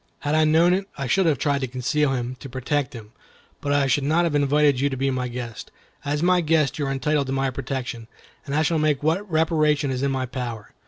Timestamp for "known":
0.45-0.73